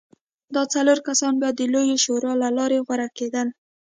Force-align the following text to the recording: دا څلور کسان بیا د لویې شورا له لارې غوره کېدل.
دا 0.55 0.63
څلور 0.73 0.97
کسان 1.07 1.33
بیا 1.41 1.51
د 1.55 1.61
لویې 1.73 1.97
شورا 2.03 2.33
له 2.41 2.49
لارې 2.57 2.83
غوره 2.85 3.07
کېدل. 3.17 3.47